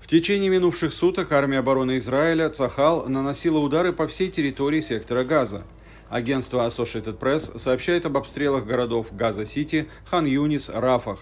В 0.00 0.08
течение 0.08 0.50
минувших 0.50 0.92
суток 0.92 1.32
армия 1.32 1.58
обороны 1.58 1.98
Израиля 1.98 2.48
Цахал 2.50 3.08
наносила 3.08 3.58
удары 3.58 3.92
по 3.92 4.06
всей 4.06 4.30
территории 4.30 4.80
сектора 4.80 5.24
Газа. 5.24 5.64
Агентство 6.08 6.66
Associated 6.66 7.18
Press 7.18 7.58
сообщает 7.58 8.06
об 8.06 8.16
обстрелах 8.16 8.64
городов 8.64 9.08
Газа-Сити, 9.10 9.88
Хан-Юнис, 10.04 10.68
Рафах. 10.68 11.20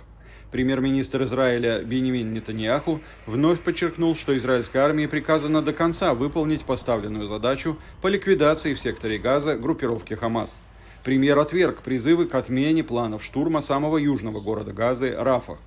Премьер-министр 0.51 1.25
Израиля 1.25 1.83
Бенемин 1.83 2.33
Нетаньяху 2.33 3.01
вновь 3.27 3.61
подчеркнул, 3.61 4.15
что 4.15 4.37
израильской 4.37 4.83
армии 4.83 5.07
приказано 5.07 5.63
до 5.63 5.73
конца 5.73 6.15
выполнить 6.15 6.65
поставленную 6.65 7.27
задачу 7.27 7.77
по 8.03 8.09
ликвидации 8.09 8.75
в 8.75 8.81
секторе 8.81 9.19
Газа 9.19 9.57
группировки 9.57 10.15
Хамас. 10.15 10.63
Премьер 11.03 11.39
отверг 11.39 11.83
призывы 11.83 12.27
к 12.27 12.35
отмене 12.35 12.85
планов 12.85 13.25
штурма 13.25 13.63
самого 13.63 13.99
южного 13.99 14.41
города 14.41 14.73
Газы 14.73 15.15
Рафах. 15.19 15.59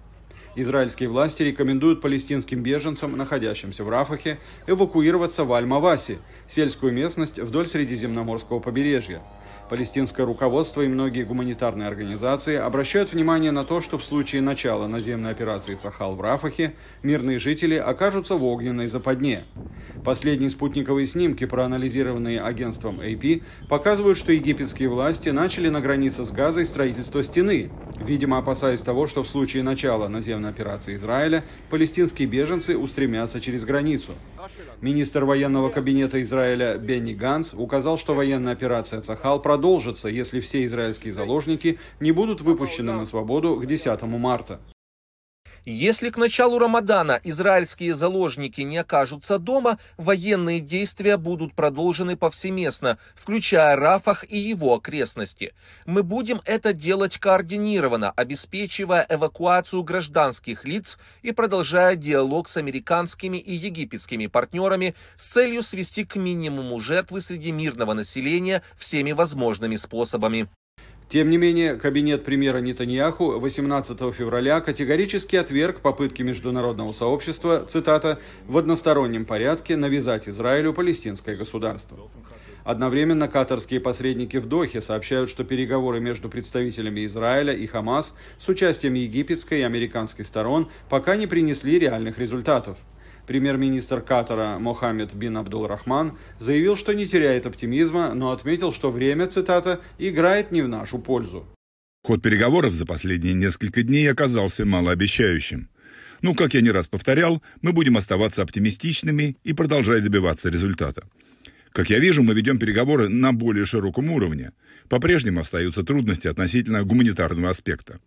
Израильские 0.59 1.07
власти 1.07 1.43
рекомендуют 1.43 2.01
палестинским 2.01 2.63
беженцам, 2.63 3.15
находящимся 3.15 3.83
в 3.83 3.89
Рафахе, 3.89 4.39
эвакуироваться 4.65 5.43
в 5.43 5.53
Аль-Маваси, 5.53 6.17
сельскую 6.49 6.91
местность 6.91 7.37
вдоль 7.37 7.67
Средиземноморского 7.67 8.59
побережья. 8.59 9.21
Палестинское 9.69 10.25
руководство 10.25 10.81
и 10.81 10.87
многие 10.87 11.25
гуманитарные 11.25 11.87
организации 11.87 12.55
обращают 12.55 13.13
внимание 13.13 13.51
на 13.51 13.63
то, 13.63 13.81
что 13.81 13.99
в 13.99 14.03
случае 14.03 14.41
начала 14.41 14.87
наземной 14.87 15.29
операции 15.29 15.75
Цахал 15.75 16.15
в 16.15 16.21
Рафахе 16.21 16.73
мирные 17.03 17.37
жители 17.37 17.75
окажутся 17.75 18.35
в 18.35 18.43
огненной 18.43 18.87
западне. 18.87 19.43
Последние 20.03 20.49
спутниковые 20.49 21.05
снимки, 21.05 21.45
проанализированные 21.45 22.41
агентством 22.41 23.01
AP, 23.01 23.43
показывают, 23.67 24.17
что 24.17 24.31
египетские 24.31 24.89
власти 24.89 25.29
начали 25.29 25.69
на 25.69 25.81
границе 25.81 26.23
с 26.23 26.31
Газой 26.31 26.65
строительство 26.65 27.21
стены, 27.21 27.69
видимо 27.99 28.37
опасаясь 28.37 28.81
того, 28.81 29.07
что 29.07 29.23
в 29.23 29.27
случае 29.27 29.63
начала 29.63 30.07
наземной 30.07 30.49
операции 30.49 30.95
Израиля 30.95 31.43
палестинские 31.69 32.27
беженцы 32.27 32.77
устремятся 32.77 33.39
через 33.39 33.65
границу. 33.65 34.13
Министр 34.81 35.25
военного 35.25 35.69
кабинета 35.69 36.21
Израиля 36.21 36.77
Бенни 36.77 37.13
Ганс 37.13 37.53
указал, 37.53 37.97
что 37.97 38.13
военная 38.13 38.53
операция 38.53 39.01
Цахал 39.01 39.41
продолжится 39.41 40.09
если 40.17 40.39
все 40.39 40.65
израильские 40.65 41.13
заложники 41.13 41.79
не 41.99 42.11
будут 42.11 42.41
выпущены 42.41 42.93
на 42.93 43.05
свободу 43.05 43.55
к 43.55 43.65
10 43.65 44.01
марта. 44.03 44.59
Если 45.69 46.11
к 46.11 46.15
началу 46.15 46.59
Рамадана 46.59 47.19
израильские 47.25 47.93
заложники 47.93 48.61
не 48.61 48.77
окажутся 48.77 49.37
дома, 49.37 49.79
военные 49.97 50.61
действия 50.61 51.17
будут 51.17 51.55
продолжены 51.55 52.15
повсеместно, 52.15 52.97
включая 53.15 53.75
Рафах 53.75 54.23
и 54.31 54.37
его 54.37 54.75
окрестности. 54.75 55.53
Мы 55.85 56.03
будем 56.03 56.41
это 56.45 56.71
делать 56.71 57.17
координированно, 57.17 58.11
обеспечивая 58.11 59.05
эвакуацию 59.09 59.83
гражданских 59.83 60.63
лиц 60.63 60.97
и 61.21 61.33
продолжая 61.33 61.97
диалог 61.97 62.47
с 62.47 62.55
американскими 62.55 63.35
и 63.35 63.53
египетскими 63.53 64.27
партнерами 64.27 64.95
с 65.17 65.33
целью 65.33 65.63
свести 65.63 66.05
к 66.05 66.15
минимуму 66.15 66.79
жертвы 66.79 67.19
среди 67.19 67.51
мирного 67.51 67.91
населения 67.91 68.63
всеми 68.77 69.11
возможными 69.11 69.75
способами. 69.75 70.47
Тем 71.09 71.29
не 71.29 71.37
менее, 71.37 71.75
кабинет 71.75 72.25
премьера 72.25 72.57
Нетаньяху 72.57 73.39
18 73.39 73.97
февраля 74.13 74.59
категорически 74.59 75.37
отверг 75.37 75.79
попытки 75.79 76.21
международного 76.21 76.91
сообщества, 76.91 77.65
цитата, 77.65 78.19
«в 78.45 78.57
одностороннем 78.57 79.23
порядке 79.23 79.77
навязать 79.77 80.27
Израилю 80.27 80.73
палестинское 80.73 81.37
государство». 81.37 81.97
Одновременно 82.65 83.29
катарские 83.29 83.79
посредники 83.79 84.35
в 84.35 84.47
Дохе 84.47 84.81
сообщают, 84.81 85.29
что 85.29 85.45
переговоры 85.45 86.01
между 86.01 86.27
представителями 86.27 87.05
Израиля 87.05 87.53
и 87.53 87.65
Хамас 87.67 88.13
с 88.37 88.49
участием 88.49 88.95
египетской 88.95 89.61
и 89.61 89.63
американской 89.63 90.25
сторон 90.25 90.69
пока 90.89 91.15
не 91.15 91.27
принесли 91.27 91.79
реальных 91.79 92.19
результатов. 92.19 92.77
Премьер-министр 93.27 93.99
Катара 93.99 94.57
Мохаммед 94.57 95.13
бин 95.13 95.35
Абдул-Рахман 95.35 96.17
заявил, 96.39 96.77
что 96.77 96.93
не 96.93 97.05
теряет 97.05 97.45
оптимизма, 97.45 98.13
но 98.13 98.31
отметил, 98.31 98.71
что 98.71 98.89
время, 98.89 99.27
цитата, 99.27 99.81
«играет 99.97 100.51
не 100.53 100.61
в 100.61 100.69
нашу 100.69 100.97
пользу». 100.97 101.45
Ход 102.05 102.21
переговоров 102.21 102.71
за 102.71 102.85
последние 102.85 103.33
несколько 103.33 103.83
дней 103.83 104.09
оказался 104.09 104.65
малообещающим. 104.65 105.67
Ну, 106.21 106.35
как 106.35 106.53
я 106.53 106.61
не 106.61 106.71
раз 106.71 106.87
повторял, 106.87 107.43
мы 107.61 107.73
будем 107.73 107.97
оставаться 107.97 108.43
оптимистичными 108.43 109.35
и 109.43 109.51
продолжать 109.51 110.03
добиваться 110.03 110.47
результата. 110.49 111.03
Как 111.73 111.89
я 111.89 111.99
вижу, 111.99 112.23
мы 112.23 112.33
ведем 112.33 112.57
переговоры 112.57 113.09
на 113.09 113.33
более 113.33 113.65
широком 113.65 114.09
уровне. 114.09 114.53
По-прежнему 114.87 115.41
остаются 115.41 115.83
трудности 115.83 116.29
относительно 116.29 116.83
гуманитарного 116.83 117.49
аспекта. 117.49 117.99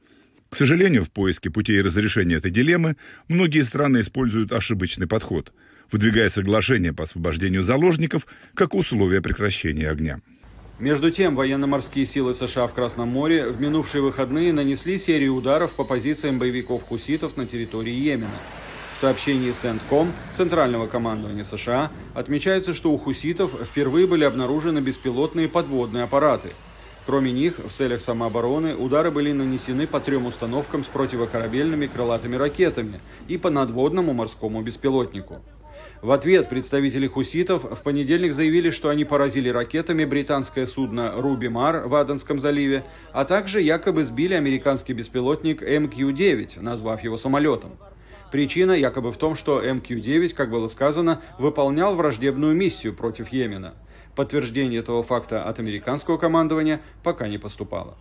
К 0.50 0.56
сожалению, 0.56 1.04
в 1.04 1.10
поиске 1.10 1.48
путей 1.48 1.80
разрешения 1.80 2.34
этой 2.34 2.50
дилеммы 2.50 2.96
многие 3.28 3.62
страны 3.62 4.00
используют 4.00 4.52
ошибочный 4.52 5.06
подход, 5.06 5.52
выдвигая 5.92 6.28
соглашение 6.28 6.92
по 6.92 7.04
освобождению 7.04 7.62
заложников 7.62 8.26
как 8.54 8.74
условие 8.74 9.22
прекращения 9.22 9.88
огня. 9.88 10.20
Между 10.80 11.12
тем, 11.12 11.36
военно-морские 11.36 12.04
силы 12.04 12.34
США 12.34 12.66
в 12.66 12.74
Красном 12.74 13.08
море 13.10 13.48
в 13.48 13.60
минувшие 13.60 14.02
выходные 14.02 14.52
нанесли 14.52 14.98
серию 14.98 15.34
ударов 15.34 15.72
по 15.72 15.84
позициям 15.84 16.38
боевиков-хуситов 16.40 17.36
на 17.36 17.46
территории 17.46 17.92
Йемена. 17.92 18.28
В 18.96 19.00
сообщении 19.00 19.52
Сентком 19.52 20.10
Центрального 20.36 20.88
командования 20.88 21.44
США 21.44 21.92
отмечается, 22.12 22.74
что 22.74 22.90
у 22.92 22.98
хуситов 22.98 23.52
впервые 23.70 24.08
были 24.08 24.24
обнаружены 24.24 24.80
беспилотные 24.80 25.48
подводные 25.48 26.04
аппараты– 26.04 26.48
Кроме 27.06 27.32
них, 27.32 27.58
в 27.58 27.72
целях 27.72 28.00
самообороны 28.00 28.74
удары 28.74 29.10
были 29.10 29.32
нанесены 29.32 29.86
по 29.86 30.00
трем 30.00 30.26
установкам 30.26 30.84
с 30.84 30.86
противокорабельными 30.86 31.86
крылатыми 31.86 32.36
ракетами 32.36 33.00
и 33.26 33.38
по 33.38 33.50
надводному 33.50 34.12
морскому 34.12 34.60
беспилотнику. 34.62 35.40
В 36.02 36.12
ответ 36.12 36.48
представители 36.48 37.06
хуситов 37.06 37.62
в 37.62 37.82
понедельник 37.82 38.32
заявили, 38.32 38.70
что 38.70 38.88
они 38.90 39.04
поразили 39.04 39.48
ракетами 39.48 40.04
британское 40.04 40.66
судно 40.66 41.12
«Руби 41.16 41.48
Мар» 41.48 41.88
в 41.88 41.94
Аденском 41.94 42.38
заливе, 42.38 42.84
а 43.12 43.24
также 43.24 43.60
якобы 43.60 44.04
сбили 44.04 44.34
американский 44.34 44.92
беспилотник 44.92 45.62
МК-9, 45.62 46.60
назвав 46.60 47.02
его 47.02 47.16
самолетом. 47.16 47.72
Причина 48.30 48.72
якобы 48.72 49.10
в 49.12 49.16
том, 49.16 49.36
что 49.36 49.60
МК-9, 49.60 50.34
как 50.34 50.50
было 50.50 50.68
сказано, 50.68 51.20
выполнял 51.38 51.96
враждебную 51.96 52.54
миссию 52.54 52.94
против 52.94 53.28
Йемена– 53.28 53.74
Подтверждение 54.20 54.80
этого 54.80 55.02
факта 55.02 55.44
от 55.44 55.60
американского 55.60 56.18
командования 56.18 56.82
пока 57.02 57.26
не 57.26 57.38
поступало. 57.38 57.96